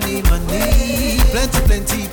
money, 0.00 0.22
money, 0.22 1.18
plenty, 1.30 1.60
plenty, 1.66 2.07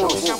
Sure. 0.00 0.39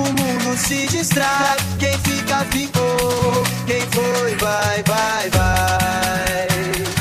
o 0.00 0.04
mundo 0.04 0.56
se 0.56 0.86
distrai. 0.86 1.56
Quem 1.78 1.96
fica 1.98 2.44
ficou, 2.50 3.44
quem 3.66 3.80
foi 3.90 4.34
vai, 4.36 4.82
vai, 4.84 5.30
vai. 5.30 6.97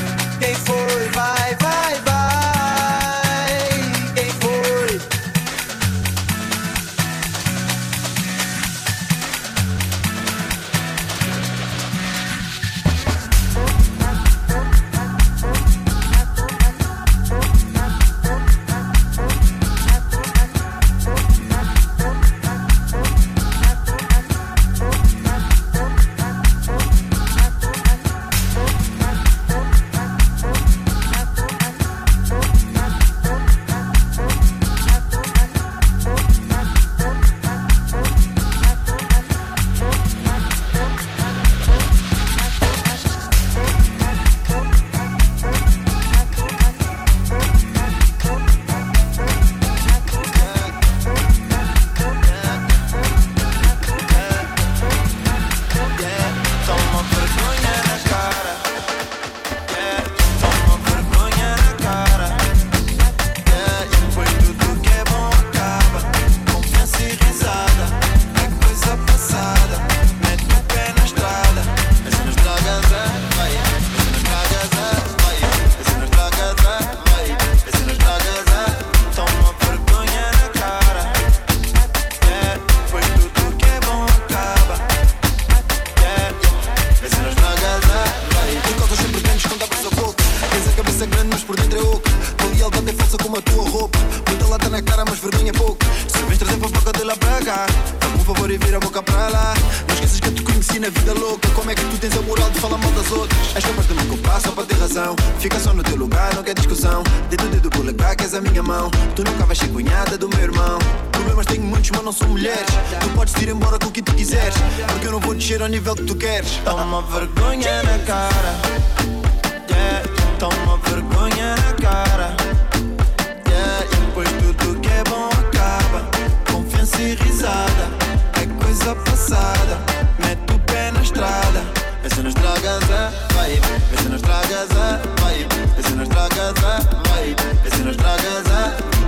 Vê 132.08 132.16
se 132.16 132.22
nos 132.22 132.34
casa, 132.36 133.12
a 133.30 133.34
vibe, 133.34 133.68
vê 133.92 133.98
se 133.98 134.08
nos 134.08 134.22
tragas 134.22 134.72
a 134.72 134.98
vibe, 135.26 135.56
vê 135.76 135.84
se 135.84 135.94
nos 135.94 136.08
tragas 136.08 136.54
a 136.64 136.80
vibe, 137.10 137.36
vê 137.62 137.70
se 137.70 137.82
nos 137.84 137.98
tragas. 137.98 138.48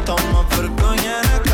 Toma 0.06 0.44
vergonha 0.50 1.22
na. 1.46 1.49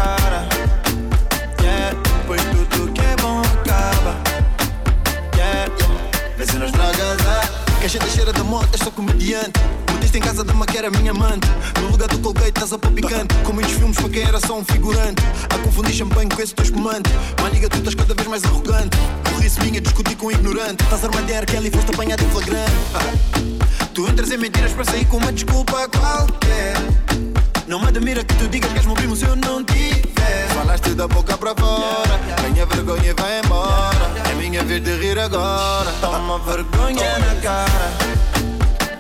Que 7.86 7.98
a 7.98 8.02
gente 8.02 8.16
cheira 8.16 8.34
da 8.34 8.44
moto, 8.44 8.68
esta 8.74 8.86
só 8.86 8.90
comediante. 8.90 9.62
Mudiste 9.92 10.18
em 10.18 10.22
casa 10.22 10.44
da 10.44 10.52
maquera, 10.56 10.90
minha 10.90 11.12
amante. 11.12 11.48
No 11.80 11.90
lugar 11.90 12.10
do 12.10 12.18
Colgate, 12.18 12.48
estás 12.48 12.74
a 12.74 12.80
picante. 12.80 13.36
com 13.44 13.54
muitos 13.54 13.74
filmes, 13.74 13.96
para 13.96 14.10
quem 14.10 14.24
era 14.24 14.40
só 14.40 14.58
um 14.58 14.66
figurante. 14.66 15.22
A 15.52 15.60
confundir 15.60 15.94
champanhe 15.94 16.28
com 16.28 16.42
esse 16.42 16.56
teu 16.56 16.66
espumante. 16.66 17.12
liga, 17.54 17.70
tu 17.70 17.78
estás 17.78 17.94
cada 17.94 18.16
vez 18.16 18.28
mais 18.28 18.44
arrogante. 18.44 18.98
Burrice 19.30 19.60
a 19.60 19.80
discutir 19.80 20.16
com 20.16 20.26
um 20.26 20.32
ignorante. 20.32 20.84
Estás 20.84 21.04
a 21.04 21.08
armadilhar 21.10 21.46
Kelly, 21.46 21.70
foste 21.70 21.92
apanhado 21.92 22.24
em 22.24 22.30
flagrante. 22.32 22.72
Ah. 22.96 23.88
Tu 23.94 24.08
entras 24.08 24.32
em 24.32 24.38
mentiras 24.38 24.74
para 24.74 24.86
sair 24.86 25.06
com 25.06 25.18
uma 25.18 25.32
desculpa 25.32 25.88
qualquer. 25.88 27.25
Não 27.68 27.80
me 27.80 27.88
admira 27.88 28.24
que 28.24 28.34
tu 28.36 28.48
digas 28.48 28.72
que 28.72 28.78
és 28.78 28.86
meu 28.86 28.94
primo 28.94 29.16
se 29.16 29.26
eu 29.26 29.36
não 29.36 29.64
tiver. 29.64 30.48
Falaste 30.54 30.94
da 30.94 31.08
boca 31.08 31.36
para 31.36 31.56
fora, 31.56 32.20
tenha 32.44 32.64
vergonha 32.64 33.10
e 33.10 33.14
vai 33.14 33.40
embora. 33.40 34.12
É 34.30 34.36
minha 34.36 34.64
vez 34.64 34.84
de 34.84 34.96
rir 34.98 35.18
agora. 35.18 35.92
Toma 36.00 36.38
vergonha 36.40 37.18
na 37.18 37.42
cara. 37.42 37.92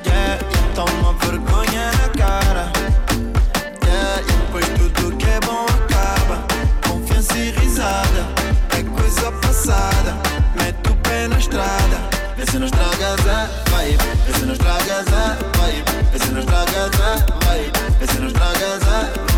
Yeah, 0.04 0.44
toma 0.74 1.14
vergonha 1.14 1.92
na 1.92 2.10
cara. 2.18 2.72
Yeah, 3.86 4.24
pois 4.52 4.66
tudo 4.70 5.16
que 5.16 5.26
é 5.30 5.40
bom 5.42 5.66
acaba. 5.66 6.44
Confiança 6.90 7.38
e 7.38 7.52
risada, 7.52 8.26
é 8.80 8.84
coisa 9.00 9.32
passada. 9.44 10.18
Mete 10.56 10.90
o 10.90 10.96
pé 11.04 11.28
na 11.28 11.38
estrada. 11.38 11.98
Vê 12.36 12.46
se 12.50 12.58
não 12.58 12.66
estragas 12.66 13.28
a 13.28 13.48
vibe, 13.70 14.04
vê 14.26 14.40
se 14.40 14.46
não 14.46 14.54
estragas 14.54 15.08
a 15.14 15.38
vibe, 15.60 15.86
vê 16.12 16.20
se 16.20 16.32
não 16.32 16.40
estragas 16.40 16.92
a 17.00 17.46
vibe. 17.46 17.75
Pensei 18.06 18.22
nos 18.22 18.34
é 18.34 18.34
dragas, 18.34 18.88
ai 18.88 19.12
é? 19.32 19.35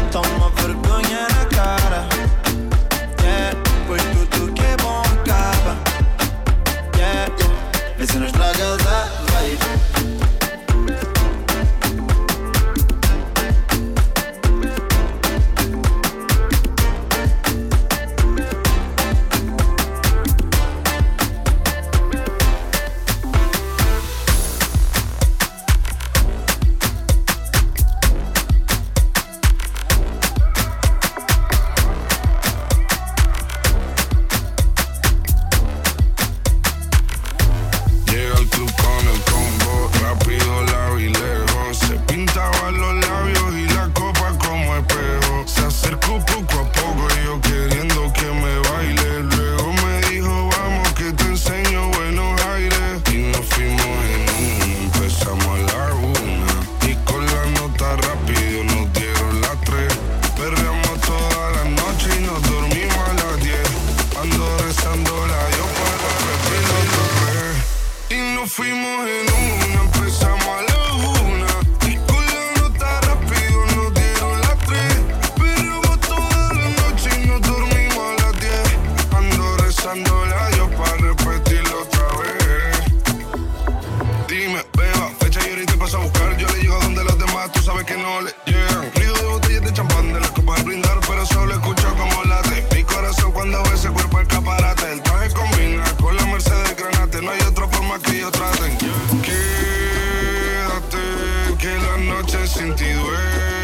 empty 102.59 102.95
world 102.95 103.56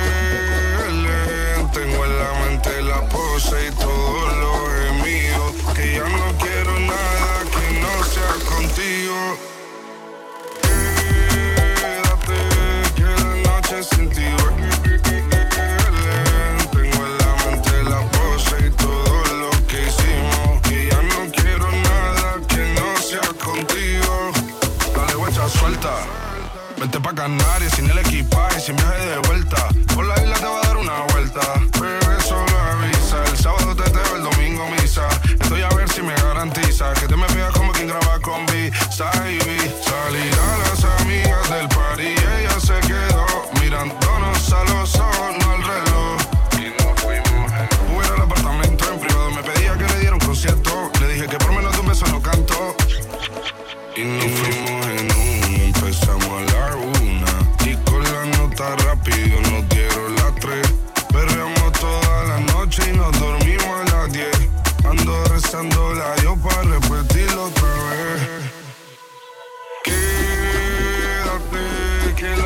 Vete 26.83 26.99
pa' 26.99 27.13
Canarias 27.13 27.75
sin 27.75 27.89
el 27.89 27.97
equipaje, 27.97 28.59
sin 28.59 28.75
viaje 28.75 29.05
de 29.05 29.17
vuelta. 29.19 29.69
Por 29.95 30.05
la 30.05 30.21
isla 30.21 30.35
te 30.35 30.45
va 30.45 30.59
a 30.59 30.67
dar 30.67 30.75
una 30.75 30.99
vuelta. 31.13 32.02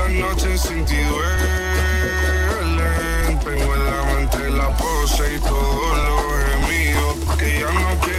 noche 0.09 0.57
sin 0.57 0.85
ti 0.85 0.95
duelen. 0.95 1.39
Tengo 3.39 3.75
en 3.75 3.85
la 3.85 4.03
mente 4.13 4.49
la 4.49 4.69
pose 4.77 5.35
y 5.35 5.39
todo 5.39 5.95
lo 6.05 6.17
gemido 6.45 7.15
que 7.37 7.59
ya 7.59 7.71
no 7.71 7.99
quiero. 8.01 8.16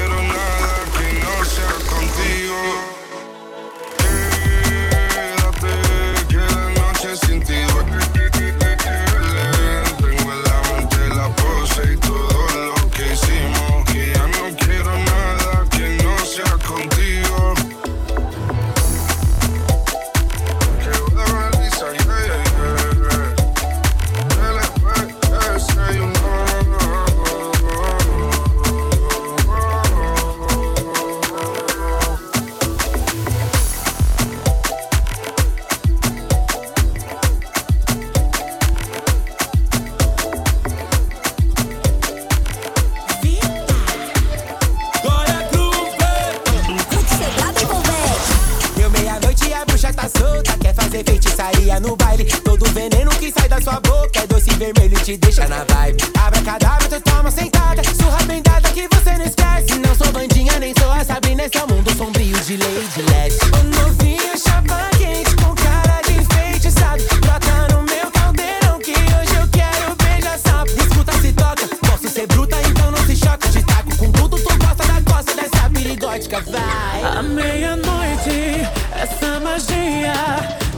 se 73.08 73.16
choca, 73.16 73.48
de 73.48 73.62
taco 73.62 73.96
com 73.96 74.12
tudo, 74.12 74.36
tu 74.36 74.58
gosta 74.58 74.86
da 74.86 75.00
costa 75.10 75.34
dessa 75.34 75.70
perigótica, 75.70 76.42
vai. 76.42 77.02
a 77.02 77.22
meia-noite, 77.22 78.68
essa 78.94 79.40
magia 79.40 80.12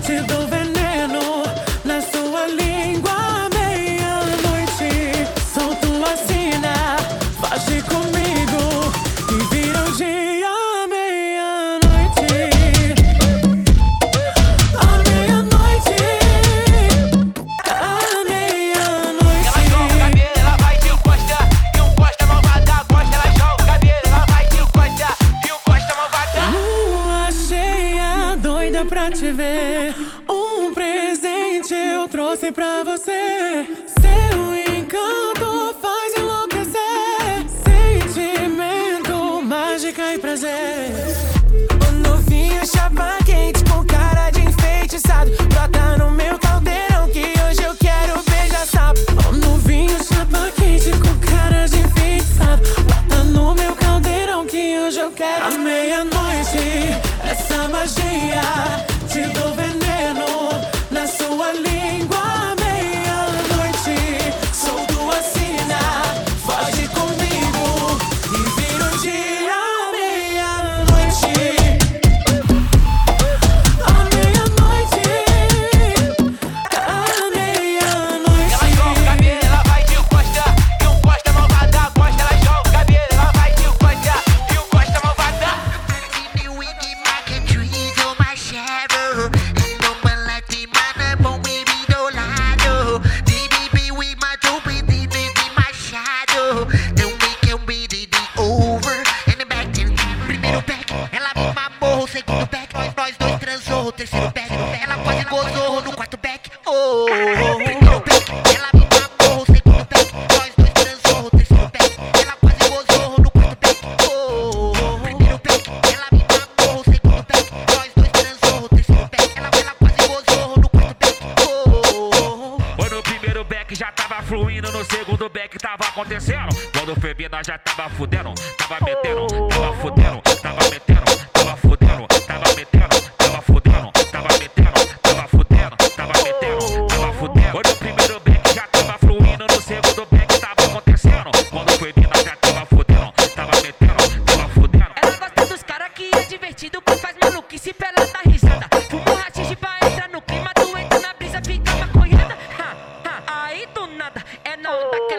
te 0.01 0.21
dou 0.23 0.47
veneno. 0.47 0.80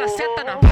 ela 0.01 0.07
senta 0.09 0.43
na 0.43 0.70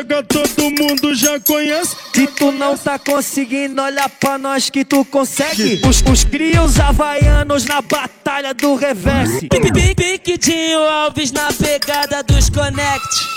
chega, 0.00 0.22
todo 0.22 0.70
mundo 0.70 1.14
já 1.14 1.38
conhece. 1.40 1.96
Se 2.14 2.26
tu 2.26 2.52
não 2.52 2.76
tá 2.76 2.98
conseguindo, 2.98 3.80
olha 3.82 4.08
pra 4.08 4.38
nós 4.38 4.70
que 4.70 4.84
tu 4.84 5.04
consegue. 5.04 5.80
Os, 5.86 6.02
os 6.10 6.24
crios 6.24 6.78
havaianos 6.80 7.64
na 7.66 7.80
batalha 7.80 8.54
do 8.54 8.74
reverse. 8.76 9.48
Piquidinho 9.48 10.80
Alves 10.80 11.32
na 11.32 11.52
pegada 11.52 12.22
dos 12.22 12.48
Connect. 12.48 13.28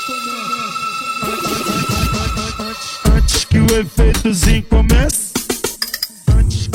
Antes 3.16 3.46
que 3.46 3.60
o 3.60 3.80
efeitozinho 3.80 4.64
comece 4.64 5.33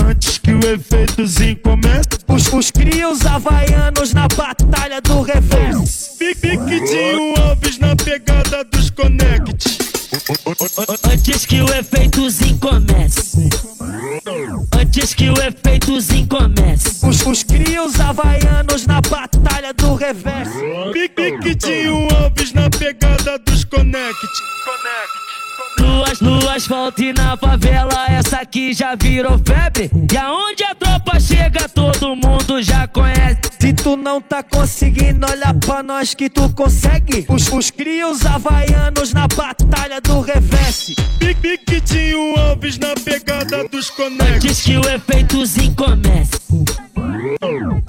antes 0.05 0.39
que 0.39 0.53
o 0.53 0.61
efeitozinho 0.61 1.57
comece. 1.57 2.09
Os, 2.29 2.53
os 2.53 2.71
crios 2.71 3.25
havaianos 3.25 4.13
na 4.13 4.29
batalha 4.29 5.01
do 5.01 5.23
reverso. 5.23 6.17
Piquidinho 6.19 7.35
Alves 7.41 7.79
na 7.79 7.95
pegada 7.97 8.65
dos 8.65 8.91
connect. 8.91 9.79
Antes 11.11 11.47
que 11.47 11.63
o 11.63 11.75
efeitozinho 11.75 12.59
comece. 12.59 13.49
Antes 14.79 15.15
que 15.15 15.31
o 15.31 15.35
efeitozinho 15.35 16.27
comece. 16.27 17.07
Os, 17.07 17.25
os 17.27 17.43
crios 17.43 17.99
havaianos 18.01 18.87
na 18.87 19.01
batalha 19.01 19.73
do 19.75 19.95
reverso. 19.95 20.59
Piquidinho 20.93 22.09
Alves 22.17 22.53
na 22.53 22.69
pegada 22.71 23.39
dos 23.39 23.65
connect. 23.65 24.21
connect 24.65 25.28
as, 26.11 26.21
no 26.21 26.49
asfalto 26.49 27.03
e 27.03 27.13
na 27.13 27.37
favela, 27.37 28.07
essa 28.09 28.37
aqui 28.39 28.73
já 28.73 28.95
virou 28.95 29.39
febre. 29.39 29.91
E 30.11 30.17
aonde 30.17 30.65
a 30.65 30.75
tropa 30.75 31.21
chega, 31.21 31.69
todo 31.69 32.17
mundo 32.17 32.63
já 32.63 32.87
conhece. 32.89 33.41
Se 33.59 33.73
tu 33.73 33.97
não 33.97 34.21
tá 34.21 34.43
conseguindo, 34.43 35.27
olha 35.29 35.53
pra 35.55 35.83
nós 35.83 36.15
que 36.15 36.31
tu 36.31 36.49
consegue. 36.51 37.27
Os, 37.29 37.49
os 37.53 37.71
crios 37.71 38.25
havaianos 38.25 39.13
na 39.13 39.27
batalha 39.29 40.01
do 40.01 40.21
reverse. 40.21 40.95
Big 41.19 41.41
Big 41.41 41.81
Tinho 41.83 42.39
Alves 42.39 42.79
na 42.79 42.95
pegada 42.95 43.69
dos 43.69 43.91
conectos. 43.91 44.45
Antes 44.45 44.63
que 44.63 44.77
o 44.77 44.89
efeitozinho 44.89 45.75
comece. 45.75 46.31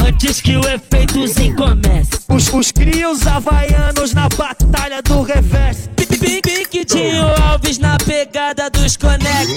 Antes 0.05 0.41
que 0.41 0.57
o 0.57 0.67
efeitozinho 0.67 1.55
comece. 1.55 2.09
Os, 2.27 2.53
os 2.53 2.71
crios 2.71 3.25
havaianos 3.25 4.13
na 4.13 4.27
batalha 4.29 5.01
do 5.01 5.21
reverse. 5.21 5.98
Piquitinho 6.19 7.23
Alves 7.43 7.77
na 7.77 7.97
pegada 7.97 8.69
dos 8.69 8.97
Connect. 8.97 9.53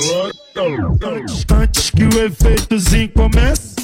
Antes, 1.53 1.90
que 1.90 2.05
o 2.05 2.25
efeitozinho 2.25 3.09
comece. 3.11 3.77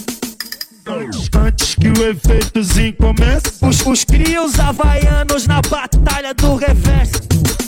Antes 1.34 1.74
que 1.74 1.88
o 1.88 2.10
efeitozinho 2.10 2.94
comece, 2.94 3.58
os, 3.62 3.84
os 3.86 4.04
crios 4.04 4.58
havaianos 4.58 5.46
na 5.46 5.60
batalha 5.62 6.32
do 6.34 6.56
reverso. 6.56 7.22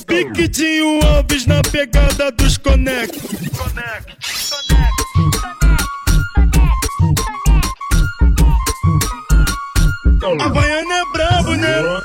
Piquitinho 0.07 1.01
Alves 1.07 1.47
na 1.47 1.61
pegada 1.63 2.31
dos 2.33 2.57
Connect. 2.57 3.21
Connect, 3.21 4.17
Connect. 4.49 5.01
Havaiana 10.41 10.95
é 10.95 11.05
brabo, 11.13 11.55
né? 11.57 12.01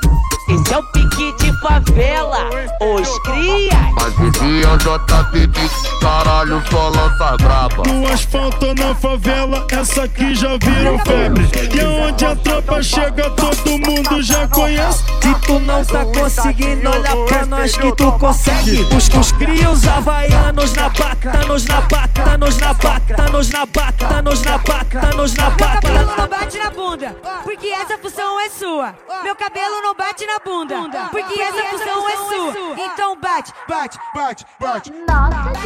Esse 0.48 0.72
é 0.72 0.78
o 0.78 0.82
piquete 0.84 1.45
favela, 1.66 2.48
os 2.80 3.18
cria. 3.20 3.72
Mas 3.96 4.14
vizinhança 4.14 4.98
tá 5.00 5.24
pedindo, 5.32 5.70
caralho, 6.00 6.62
só 6.70 6.88
lança 6.90 7.36
braba. 7.38 7.82
No 7.86 8.06
asfalto 8.12 8.74
na 8.74 8.94
favela, 8.94 9.66
essa 9.72 10.04
aqui 10.04 10.34
já 10.34 10.56
virou 10.58 10.98
febre. 11.00 11.48
E 11.74 11.80
aonde 11.80 12.24
a 12.24 12.36
tropa 12.36 12.82
chega, 12.82 13.28
todo 13.30 13.70
mundo 13.78 14.22
já 14.22 14.46
conhece. 14.48 15.04
Se 15.20 15.34
tu 15.46 15.58
não 15.60 15.84
tá 15.84 16.04
conseguindo, 16.04 16.88
olha 16.88 17.16
pra 17.26 17.46
nós 17.46 17.76
que 17.76 17.92
tu 17.92 18.12
consegue. 18.12 18.86
Os, 18.94 19.08
os 19.08 19.32
crios 19.32 19.86
havaianos 19.88 20.72
na 20.74 20.88
bata, 20.88 21.32
nos 21.48 21.64
na 21.66 21.80
bata, 21.80 22.38
nos 22.38 22.58
na 22.58 22.74
bata, 22.74 23.28
nos 23.32 23.50
na 23.50 23.66
bata, 23.66 24.22
nos 24.22 24.42
na 24.42 24.58
bata, 24.58 25.16
nos 25.16 25.34
na 25.34 25.50
Meu 25.50 25.56
cabelo 25.58 26.06
bata. 26.06 26.22
não 26.22 26.28
bate 26.28 26.58
na 26.58 26.70
bunda, 26.70 27.16
porque 27.42 27.66
essa 27.68 27.98
função 27.98 28.40
é 28.40 28.50
sua. 28.50 28.94
Meu 29.24 29.34
cabelo 29.34 29.80
não 29.82 29.94
bate 29.94 30.24
na 30.26 30.38
bunda, 30.38 31.08
porque 31.10 31.40
essa 31.40 31.55
função 31.62 32.08
é 32.08 32.16
sua. 32.16 32.54
Então 32.84 33.16
bate, 33.20 33.52
bate, 33.68 33.98
bate, 34.14 34.44
bate. 34.60 34.92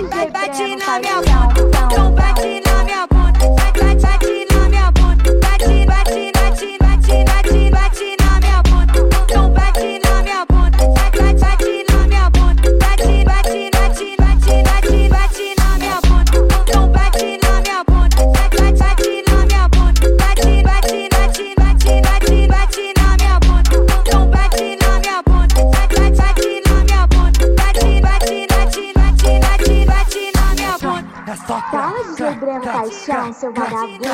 Vai, 0.09 0.31
bate 0.31 0.77
na 0.77 0.99
minha 0.99 1.17
bunda, 1.17 1.71
então 1.85 2.13
bate 2.13 2.61
na 2.67 2.85
minha 2.85 3.07
bunda. 3.07 3.39
Vai, 3.39 3.73
bate, 3.73 4.03
bate 4.03 4.47
na 4.53 4.69
minha 4.69 4.91
bunda. 4.93 5.41
Bate, 5.41 5.87
bate, 5.87 6.33
bate, 6.33 6.79
bate, 6.79 7.25
bate, 7.25 7.71
bate 7.71 7.90
Paixão, 33.11 33.33
seu 33.33 33.53
vagabundo. 33.53 34.05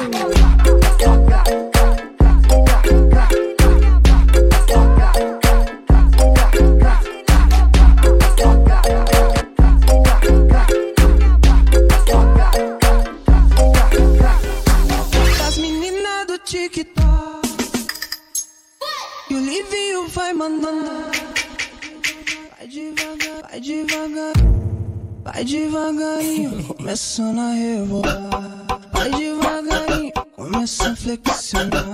Das 15.38 15.58
meninas 15.58 16.26
do 16.26 16.38
TikTok. 16.38 16.96
E 19.28 19.34
o 19.34 19.38
Livinho 19.40 20.08
vai 20.08 20.32
mandando. 20.32 20.90
Vai 22.56 22.66
devagar, 22.66 23.42
vai 23.42 23.60
devagar. 23.60 24.32
Vai 25.22 25.44
devagarinho, 25.44 26.64
começando 26.64 27.40
a 27.40 27.50
rebolar. 27.50 28.55
Vai 29.06 29.20
devagarinho, 29.20 30.12
começa 30.34 30.90
a 30.90 30.96
flexionar. 30.96 31.84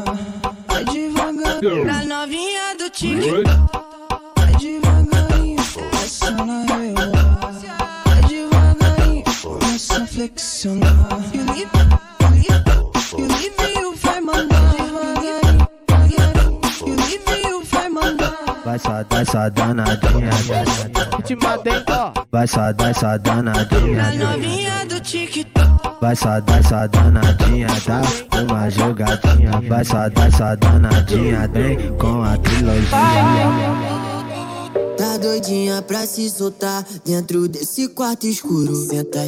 Vai 0.66 0.82
devagar, 0.86 1.60
pra 1.60 2.04
novinha 2.06 2.74
do 2.78 2.88
TikTok. 2.88 3.42
Vai 4.38 4.52
devagarinho, 4.56 5.62
começando 5.74 6.40
a 6.40 6.64
rebolar. 6.74 7.52
Vai 8.06 8.22
devagarinho, 8.22 9.24
começa 9.42 10.02
a 10.02 10.06
flexionar. 10.06 10.94
E 11.34 11.38
o 11.38 11.44
Livinho 11.52 12.00
e 13.18 13.22
o 13.22 13.26
Livinho 13.26 13.94
vai 13.96 14.20
mandar 14.22 14.72
devagarinho, 14.72 15.68
devagarinho. 16.08 16.60
E 16.80 16.90
o 16.90 16.94
Livinho 16.94 17.62
vai 17.64 17.88
mandar. 17.90 18.38
Vai 18.64 18.78
só 18.78 19.02
dar 19.02 19.20
essa 19.20 19.50
danadinha. 19.50 20.30
Te 21.26 21.36
mandei, 21.36 21.84
ó. 21.90 22.12
Vai 22.30 22.46
só 22.48 22.72
dar 22.72 22.88
essa 22.88 23.18
danadinha. 23.18 24.02
Pra 24.02 24.12
novinha 24.14 24.86
do 24.86 24.98
TikTok. 24.98 25.61
Vai 26.02 26.16
só 26.16 26.40
dar 26.40 26.58
essa 26.58 26.88
danadinha, 26.88 27.68
dá 27.86 28.02
uma 28.42 28.68
jogadinha. 28.68 29.62
Vai 29.68 29.84
só 29.84 30.08
dar 30.08 30.26
essa 30.26 30.56
danadinha, 30.56 31.46
vem 31.46 31.96
com 31.96 32.24
a 32.24 32.36
trilogia. 32.38 32.88
Tá 34.98 35.16
doidinha 35.18 35.80
pra 35.80 36.04
se 36.04 36.28
soltar 36.28 36.84
dentro 37.04 37.46
desse 37.46 37.86
quarto 37.86 38.26
escuro. 38.26 38.74
Senta 38.74 39.24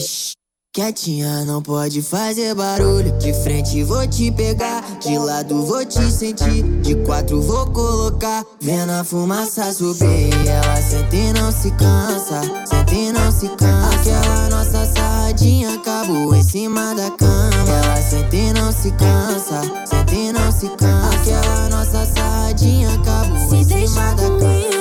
quietinha, 0.73 1.45
não 1.45 1.63
pode 1.63 2.03
fazer 2.03 2.53
barulho. 2.57 3.17
De 3.19 3.33
frente 3.45 3.85
vou 3.85 4.05
te 4.09 4.33
pegar, 4.33 4.83
de 4.99 5.17
lado 5.17 5.65
vou 5.65 5.87
te 5.87 6.11
sentir. 6.11 6.65
De 6.83 6.97
quatro 7.07 7.41
vou 7.41 7.71
colocar, 7.71 8.45
vendo 8.61 8.91
a 8.91 9.05
fumaça 9.05 9.73
subir. 9.73 10.35
Ela 10.45 10.83
sente 10.83 11.17
e 11.19 11.33
não 11.35 11.53
se 11.53 11.71
cansa, 11.71 12.41
sente 12.67 12.97
e 12.97 13.13
não 13.13 13.31
se 13.31 13.49
cansa. 13.51 14.01
Aquela 14.01 14.49
nossa 14.49 14.87
sarradinha 15.35 15.75
acabou 15.75 16.35
em 16.35 16.43
cima 16.43 16.95
da 16.95 17.11
cama. 17.11 17.71
Ela 17.85 17.97
sente 17.97 18.37
e 18.37 18.53
não 18.53 18.73
se 18.73 18.91
cansa, 18.93 19.63
sente 19.85 20.15
e 20.15 20.33
não 20.33 20.53
se 20.53 20.69
cansa. 20.71 21.17
Aquela 21.17 21.69
nossa 21.71 22.07
sarradinha 22.07 22.95
acabou 22.95 23.49
Se 23.49 23.57
em 23.57 23.65
cima 23.65 24.15
da 24.15 24.23
cama. 24.23 24.74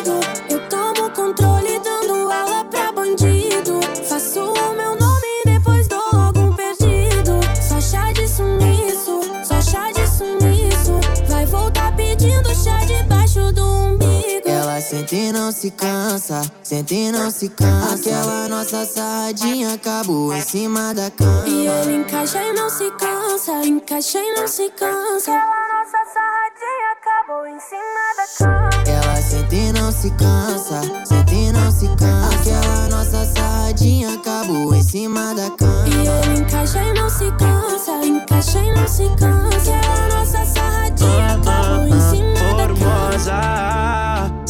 Sente 14.94 15.16
e 15.16 15.32
não 15.32 15.52
se 15.52 15.72
cansa, 15.72 16.42
sente 16.62 16.94
e 16.94 17.12
não 17.12 17.32
se 17.32 17.50
cansa. 17.50 17.96
Aquela 17.96 18.48
nossa 18.48 18.86
sarradinha 18.86 19.74
acabou 19.74 20.32
em 20.32 20.42
cima 20.42 20.94
da 20.94 21.10
cama. 21.10 21.48
E 21.48 21.66
ele 21.66 21.96
encaixa 21.96 22.44
e 22.44 22.54
não 22.54 22.70
se 22.70 22.92
cansa, 22.92 23.66
encaixa 23.66 24.20
e 24.20 24.36
não 24.36 24.48
se 24.48 24.70
cansa. 24.70 25.32
nossa 25.32 25.98
sarradinha 26.14 26.92
acabou 26.94 27.48
em 27.48 27.60
cima 27.60 28.04
da 28.18 28.26
cama. 28.38 28.70
Ela 28.88 29.22
sente 29.22 29.56
e 29.56 29.74
não 29.74 29.92
se 29.92 30.12
cansa, 30.12 30.82
sente 31.06 31.34
e 31.34 31.52
não 31.52 31.72
se 31.72 31.88
cansa. 31.88 32.36
Aquela 32.36 32.88
nossa 32.90 33.26
sarradinha 33.26 34.14
acabou 34.14 34.76
em 34.76 34.84
cima 34.84 35.34
da 35.34 35.50
cama. 35.58 35.88
E 35.88 36.08
ele 36.08 36.42
encaixa 36.42 36.84
e 36.84 36.94
não 36.94 37.10
se 37.10 37.32
cansa, 37.32 37.92
encaixa 38.06 38.60
e 38.60 38.72
não 38.76 38.88
se 38.88 39.10
cansa. 39.18 39.74
A 39.74 40.16
nossa 40.16 40.46
sarradinha 40.46 41.34
acabou 41.34 41.88
em 41.88 42.02
cima 42.12 42.58
da 42.58 42.68
cama. 42.68 43.73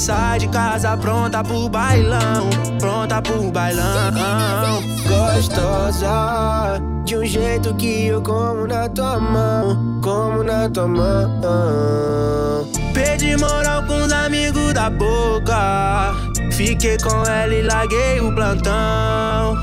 Sai 0.03 0.37
de 0.37 0.49
casa 0.49 0.97
pronta 0.97 1.41
pro 1.41 1.69
bailão, 1.69 2.49
pronta 2.77 3.21
pro 3.21 3.49
bailão. 3.49 4.83
Gostosa, 5.07 6.81
de 7.05 7.15
um 7.15 7.25
jeito 7.25 7.73
que 7.75 8.07
eu 8.07 8.21
como 8.21 8.67
na 8.67 8.89
tua 8.89 9.17
mão, 9.17 10.01
como 10.03 10.43
na 10.43 10.69
tua 10.69 10.89
mão. 10.89 12.67
Perdi 12.93 13.37
moral 13.37 13.81
com 13.83 13.95
os 14.03 14.11
amigos 14.11 14.73
da 14.73 14.89
boca, 14.89 16.13
fiquei 16.51 16.97
com 16.97 17.23
ela 17.23 17.53
e 17.53 17.61
larguei 17.61 18.19
o 18.19 18.35
plantão. 18.35 19.55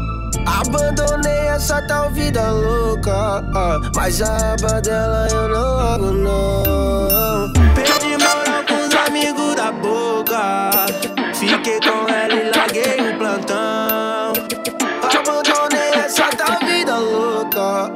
Abandonei 0.47 1.49
essa 1.49 1.82
tal 1.82 2.11
vida 2.12 2.51
louca, 2.51 3.45
mas 3.95 4.22
a 4.22 4.55
aba 4.55 4.80
dela 4.80 5.28
eu 5.30 5.49
não 5.51 5.76
largo 5.76 6.12
não. 6.12 7.53
Perdi 7.74 8.16
moral 8.16 8.64
com 8.66 8.88
os 8.88 8.95
amigos 9.07 9.55
da 9.55 9.70
boca, 9.70 10.30
fiquei 11.34 11.78
com 11.80 12.09
ela 12.09 12.34
e 12.34 12.51
larguei 12.57 13.11
o 13.11 13.18
plantão. 13.18 14.32
Abandonei 15.03 15.91
essa 16.05 16.28
tal 16.30 16.59
vida 16.66 16.97
louca, 16.97 17.91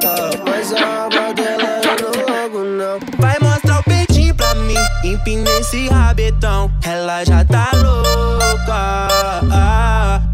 mas 0.47 0.72
a 0.72 1.07
aba 1.07 1.32
dela 1.34 1.80
eu 1.84 1.97
não 2.03 2.34
largo 2.34 2.64
não. 2.64 2.99
Vai 3.18 3.36
mostrar 3.40 3.80
o 3.80 3.82
peitinho 3.84 4.34
pra 4.34 4.55
mim, 4.55 4.76
empina 5.05 5.51
esse 5.61 5.88
rabetão, 5.88 6.70
ela 6.84 7.24
já 7.24 7.45
tá 7.45 7.70
louca. 7.74 9.09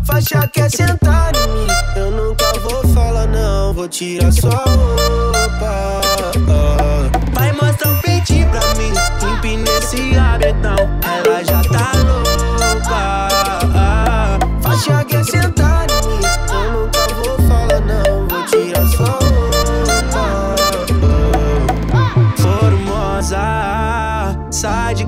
Faixa 0.04 0.48
quer 0.48 0.70
sentar 0.70 1.32
em 1.36 1.48
mim, 1.48 1.66
eu 1.96 2.10
nunca 2.10 2.52
vou 2.60 2.86
falar 2.94 3.26
não, 3.26 3.72
vou 3.72 3.88
tirar 3.88 4.32
sua 4.32 4.50
roupa. 4.50 5.99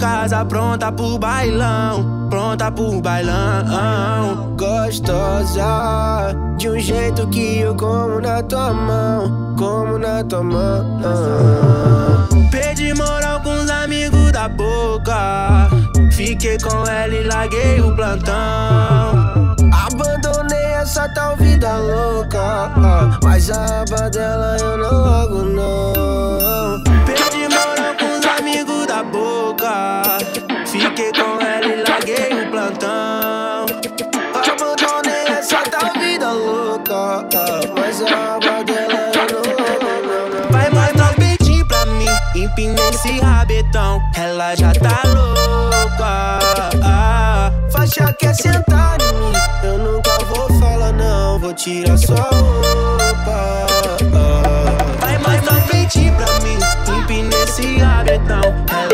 Casa 0.02 0.44
pronta 0.44 0.90
pro 0.90 1.16
bailão, 1.16 2.26
pronta 2.28 2.72
pro 2.72 3.00
bailão. 3.00 4.56
Gostosa, 4.56 6.34
de 6.58 6.68
um 6.68 6.76
jeito 6.80 7.24
que 7.28 7.60
eu 7.60 7.72
como 7.76 8.20
na 8.20 8.42
tua 8.42 8.74
mão, 8.74 9.54
como 9.56 9.98
na 9.98 10.24
tua 10.24 10.42
mão. 10.42 11.00
Perdi 12.50 12.92
moral 12.94 13.40
com 13.42 13.54
os 13.54 13.70
amigos 13.70 14.32
da 14.32 14.48
boca. 14.48 15.70
Fiquei 16.10 16.58
com 16.58 16.84
ela 16.84 17.14
e 17.14 17.22
larguei 17.22 17.80
o 17.80 17.94
plantão. 17.94 19.54
Abandonei 19.86 20.72
essa 20.80 21.08
tal 21.10 21.36
vida 21.36 21.76
louca. 21.76 22.72
Mas 23.22 23.48
a 23.50 23.82
aba 23.82 24.10
dela 24.10 24.56
eu 24.58 24.78
não 24.78 25.00
largo, 25.04 25.44
não. 25.44 26.91
Da 28.62 29.02
boca. 29.02 30.02
Fiquei 30.66 31.10
com 31.12 31.40
ela 31.40 31.66
e 31.66 31.82
larguei 31.82 32.44
o 32.44 32.50
plantão. 32.50 33.66
Abandonei 34.34 35.36
essa 35.36 35.62
tal 35.62 35.92
vida 36.00 36.30
louca. 36.30 37.26
Mas 37.76 38.02
a 38.02 38.36
aba 38.36 38.62
dela 38.62 39.10
eu 39.14 40.42
não. 40.42 40.50
Vai 40.50 40.70
mostrar 40.70 41.10
os 41.10 41.16
peitinhos 41.16 41.66
pra 41.66 41.86
mim. 41.86 42.06
Empinei 42.36 42.88
esse 42.90 43.18
rabetão. 43.18 44.00
Ela 44.14 44.54
já 44.54 44.72
tá 44.72 45.02
louca. 45.08 46.38
Faixa 47.70 48.12
quer 48.12 48.34
sentar 48.34 48.98
em 49.00 49.14
mim. 49.14 49.32
Eu 49.64 49.78
nunca 49.78 50.18
vou 50.26 50.60
falar, 50.60 50.92
não. 50.92 51.38
Vou 51.40 51.52
tirar 51.52 51.96
sua 51.96 52.16
roupa. 52.16 52.81
Esse 57.92 57.98
rabetão. 57.98 58.40
Ela 58.70 58.91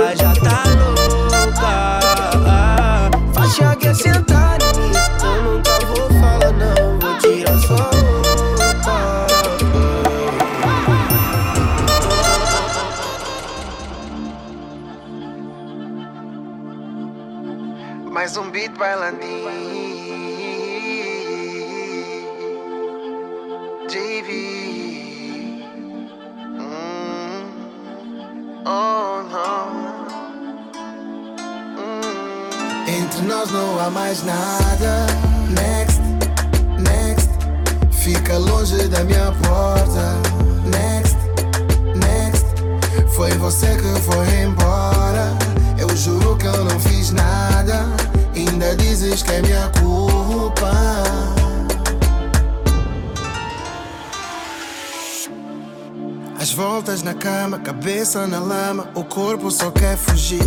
cabeça 58.09 58.27
na 58.27 58.39
lama, 58.39 58.89
o 58.95 59.05
corpo 59.05 59.51
só 59.51 59.71
quer 59.71 59.97
fugir. 59.99 60.43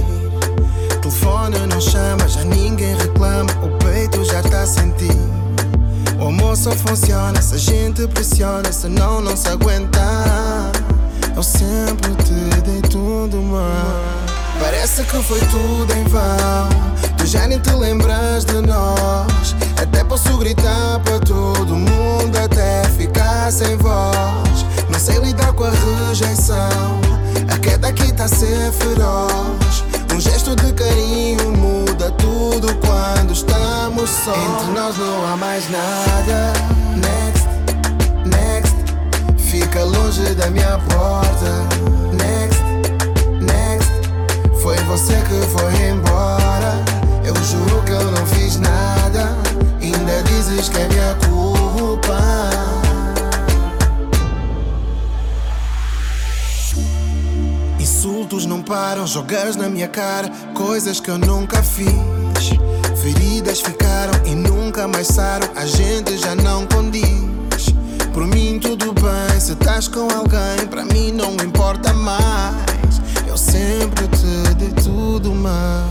Telefone 0.99 1.59
não 1.67 1.79
chama, 1.79 2.27
já 2.27 2.43
ninguém 2.43 2.95
reclama, 2.95 3.51
o 3.61 3.69
peito 3.83 4.23
já 4.25 4.41
tá 4.41 4.61
a 4.61 4.65
sentir. 4.65 5.15
O 6.19 6.29
amor 6.29 6.57
só 6.57 6.71
funciona 6.71 7.39
se 7.39 7.53
a 7.53 7.57
gente 7.59 8.07
pressiona, 8.07 8.71
senão 8.71 9.21
não 9.21 9.37
se 9.37 9.47
aguenta. 9.47 10.01
Eu 11.35 11.43
sempre 11.43 12.15
te 12.23 12.61
dei 12.61 12.81
tudo, 12.81 13.37
mano. 13.37 14.01
Parece 14.59 15.03
que 15.03 15.21
foi 15.21 15.39
tudo 15.41 15.93
em 15.93 16.03
vão. 16.05 16.69
Tu 17.17 17.27
já 17.27 17.45
nem 17.47 17.59
te 17.59 17.71
lembras 17.73 18.43
de 18.43 18.59
nós. 18.61 19.55
Um 30.13 30.19
gesto 30.19 30.53
de 30.57 30.73
carinho 30.73 31.51
muda 31.53 32.11
tudo 32.11 32.75
quando 32.75 33.31
estamos 33.31 34.09
só. 34.09 34.33
Entre 34.35 34.71
nós 34.73 34.97
não 34.97 35.27
há 35.27 35.37
mais 35.37 35.69
nada. 35.69 36.51
Next, 36.97 37.47
next. 38.25 38.75
Fica 39.37 39.85
longe 39.85 40.35
da 40.35 40.49
minha 40.49 40.77
porta. 40.89 41.67
Next, 42.11 42.61
next. 43.41 44.61
Foi 44.61 44.75
você 44.83 45.13
que 45.13 45.47
foi 45.47 45.87
embora. 45.87 46.83
Eu 47.23 47.35
juro 47.45 47.81
que 47.83 47.91
eu 47.91 48.11
não 48.11 48.25
fiz 48.25 48.57
nada. 48.57 49.37
Ainda 49.81 50.23
dizes 50.23 50.67
que 50.67 50.79
é 50.79 50.87
minha 50.89 51.15
culpa. 51.15 51.30
Insultos 58.31 58.45
não 58.45 58.61
param, 58.61 59.05
jogas 59.05 59.57
na 59.57 59.67
minha 59.67 59.89
cara 59.89 60.29
coisas 60.53 61.01
que 61.01 61.11
eu 61.11 61.17
nunca 61.17 61.61
fiz. 61.61 61.91
Feridas 63.01 63.59
ficaram 63.59 64.13
e 64.25 64.33
nunca 64.33 64.87
mais 64.87 65.07
saram, 65.07 65.49
a 65.53 65.65
gente 65.65 66.17
já 66.17 66.33
não 66.33 66.65
condiz. 66.67 67.65
Por 68.13 68.25
mim 68.25 68.57
tudo 68.57 68.93
bem, 68.93 69.37
se 69.37 69.51
estás 69.51 69.89
com 69.89 70.07
alguém, 70.09 70.65
pra 70.69 70.85
mim 70.85 71.11
não 71.11 71.33
importa 71.45 71.91
mais. 71.93 73.01
Eu 73.27 73.35
sempre 73.35 74.07
te 74.07 74.53
dei 74.55 74.71
tudo, 74.81 75.35
mas 75.35 75.89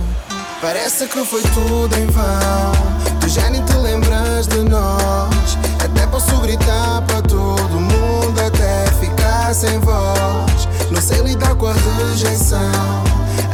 parece 0.63 1.09
que 1.09 1.23
foi 1.27 1.43
tudo 1.43 1.95
em 1.95 2.07
vão. 2.07 2.73
Tu 3.21 3.29
já 3.29 3.51
nem 3.51 3.63
te 3.67 3.75
lembras 3.75 4.47
de 4.47 4.65
nós. 4.65 5.59
Até 5.85 6.07
posso 6.07 6.35
gritar 6.39 7.03
para 7.03 7.21
todo 7.21 7.79
mundo, 7.79 8.40
ficar 9.51 9.55
sem 9.55 9.79
voz. 9.81 10.69
Não 10.91 11.01
sei 11.01 11.21
lidar 11.23 11.55
com 11.57 11.67
a 11.67 11.73
rejeição. 11.73 12.59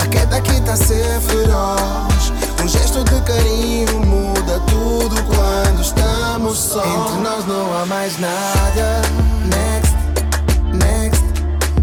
A 0.02 0.06
queda 0.06 0.36
aqui 0.36 0.60
tá 0.62 0.76
ser 0.76 1.20
feroz. 1.20 2.32
Um 2.62 2.68
gesto 2.68 3.04
de 3.04 3.20
carinho 3.22 4.00
muda 4.06 4.60
tudo 4.66 5.16
quando 5.24 5.80
estamos 5.80 6.58
só. 6.58 6.84
Entre 6.84 7.20
nós 7.22 7.46
não 7.46 7.76
há 7.76 7.86
mais 7.86 8.18
nada. 8.18 9.02
Next, 9.44 9.94
next. 10.72 11.24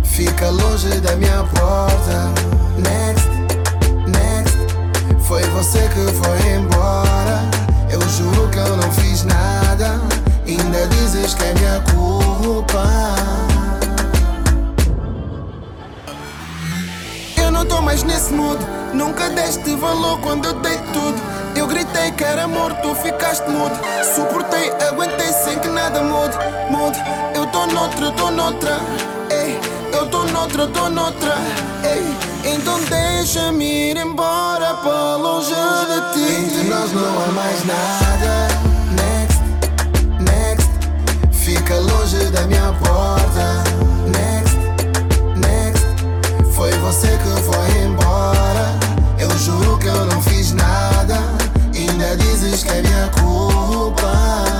Fica 0.03 0.49
longe 0.49 0.99
da 0.99 1.15
minha 1.15 1.43
porta. 1.55 2.31
Next, 2.77 3.29
next. 4.07 4.57
Foi 5.27 5.41
você 5.49 5.79
que 5.89 6.11
foi 6.13 6.53
embora. 6.53 7.41
Eu 7.89 8.01
juro 8.09 8.49
que 8.49 8.57
eu 8.57 8.77
não 8.77 8.91
fiz 8.91 9.23
nada. 9.23 9.99
Ainda 10.45 10.87
dizes 10.87 11.33
que 11.33 11.43
é 11.43 11.53
minha 11.53 11.81
culpa. 11.93 13.52
Mais 17.83 18.03
nesse 18.03 18.33
mood. 18.33 18.57
Nunca 18.93 19.29
deste 19.29 19.75
valor 19.75 20.19
quando 20.21 20.45
eu 20.45 20.53
dei 20.61 20.77
tudo. 20.93 21.21
Eu 21.55 21.67
gritei 21.67 22.11
que 22.11 22.23
era 22.23 22.45
amor, 22.45 22.73
tu 22.81 22.95
ficaste 22.95 23.47
mudo. 23.49 23.75
Suportei, 24.15 24.71
aguentei 24.89 25.31
sem 25.33 25.59
que 25.59 25.67
nada 25.67 26.01
mude. 26.01 26.35
Mude, 26.69 26.97
eu 27.35 27.45
tô 27.47 27.65
noutra, 27.67 28.11
tô 28.11 28.31
noutra. 28.31 28.79
Ei, 29.29 29.59
eu 29.91 30.07
tô 30.07 30.23
noutra, 30.23 30.67
tô 30.67 30.89
noutra. 30.89 31.35
Ei, 31.83 32.53
então 32.53 32.79
deixa-me 32.85 33.91
ir 33.91 33.97
embora 33.97 34.73
para 34.75 35.15
longe 35.17 35.53
de 35.53 36.13
ti. 36.13 36.45
Entre 36.45 36.63
nós 36.69 36.91
não 36.93 37.23
há 37.23 37.27
mais 37.27 37.65
nada. 37.65 38.47
Next, 38.95 39.41
next. 40.21 40.69
Fica 41.31 41.75
longe 41.75 42.29
da 42.31 42.41
minha 42.47 42.73
porta. 42.81 43.72
Você 46.93 47.07
que 47.17 47.41
foi 47.41 47.83
embora. 47.85 48.77
Eu 49.17 49.29
juro 49.39 49.79
que 49.79 49.87
eu 49.87 50.05
não 50.05 50.21
fiz 50.21 50.51
nada. 50.51 51.15
Ainda 51.73 52.15
dizes 52.17 52.63
que 52.63 52.69
é 52.69 52.81
minha 52.83 53.09
culpa. 53.19 54.52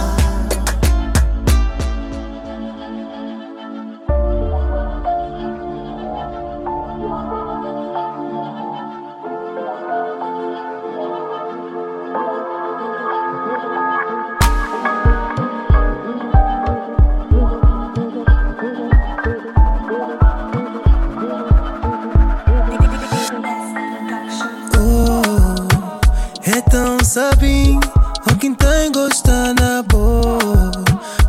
Sabin, 27.14 27.80
o 28.26 28.36
que 28.38 28.50
tem 28.56 28.92
gosta 28.92 29.54
na 29.54 29.84
boa. 29.84 30.72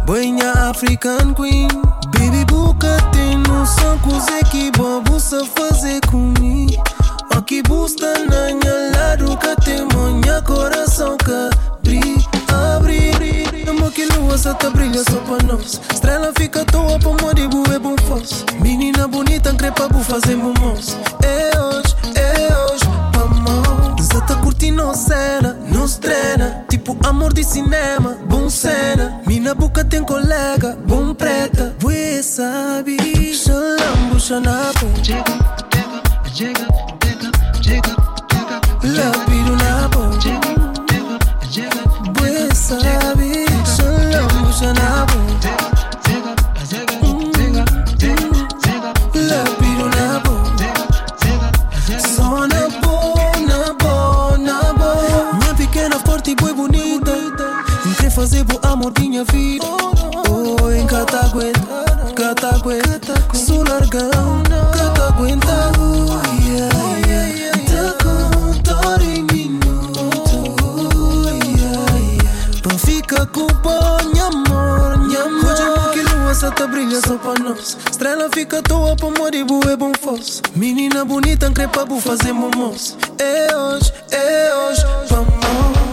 Boinha 0.07 0.51
African 0.71 1.35
Queen. 1.35 1.69
Baby 2.09 2.43
Buca 2.47 2.97
tem 3.13 3.37
noção 3.37 3.99
com 3.99 4.19
que 4.51 4.71
bobo 4.79 5.21
se 5.21 5.45
fazer 5.49 6.01
comigo. 6.07 6.83
O 7.37 7.43
que 7.43 7.63
busta 7.65 8.15
na 8.21 8.47
minha 8.47 8.97
lado 8.97 9.37
que 9.37 9.57
tem 9.63 9.87
minha 9.87 10.41
coração 10.41 11.19
que 11.19 11.51
brilha. 11.83 12.25
abre, 12.51 13.69
amor 13.69 13.93
que 13.93 14.07
lua 14.07 14.39
só 14.39 14.55
tá 14.55 14.71
brilha 14.71 15.05
só 15.05 15.19
pra 15.19 15.47
nós. 15.47 15.79
Estrela 15.93 16.33
fica 16.35 16.63
à 16.63 16.65
toa 16.65 16.99
pra 16.99 17.11
morrer, 17.11 17.75
é 17.75 17.79
bom 17.79 17.95
fosse. 18.09 18.43
Menina 18.59 19.07
bonita, 19.07 19.53
crepa, 19.53 19.87
bu 19.89 20.03
fazer 20.03 20.35
momos. 20.35 20.97
De 27.45 27.53
cinema, 27.53 28.17
bom 28.27 28.49
cena. 28.49 29.21
Mina 29.27 29.55
boca 29.55 29.85
tem 29.85 30.03
colega, 30.03 30.77
bom 30.87 31.15
preta. 31.15 31.75
Você 31.79 32.23
sabe, 32.23 32.97
xalambu, 33.35 34.19
xanapo. 34.19 34.87
alta 76.55 76.67
brilha 76.69 77.01
só 77.01 77.19
pra 77.19 77.35
nós. 77.43 77.77
Estrela 77.91 78.29
fica 78.33 78.61
à 78.61 78.63
toa 78.63 78.95
pra 78.95 79.11
moribu 79.11 79.61
é 79.69 79.77
bom 79.77 79.93
falso. 80.01 80.41
Menina 80.55 81.05
bonita, 81.05 81.51
crepa 81.51 81.85
bu 81.85 82.01
fazer 82.01 82.33
momos. 82.33 82.97
É 83.19 83.57
hoje, 83.57 83.93
é 84.13 84.55
hoje, 84.55 84.85
vamos. 85.09 85.35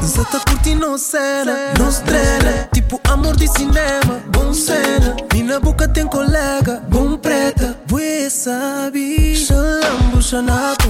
Zata 0.05 0.39
tá 0.39 0.51
curtindo 0.51 0.97
cena, 0.99 1.73
não 1.79 1.89
estrela. 1.89 2.69
Tipo 2.73 3.01
amor 3.09 3.35
de 3.35 3.47
cinema, 3.47 4.21
bom 4.27 4.53
cena. 4.53 5.15
Mina 5.33 5.59
boca 5.59 5.87
tem 5.87 6.05
colega, 6.05 6.83
bom 6.89 7.17
preta. 7.17 7.75
Bué 7.87 8.29
sabe, 8.29 9.35
xalambu 9.35 10.21
xanaco. 10.21 10.89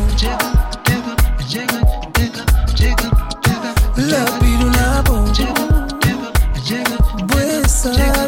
Love 3.97 4.47
you 4.47 4.69
na 4.71 5.01
bom. 5.03 5.23
Bué 7.27 7.67
sabe. 7.67 8.20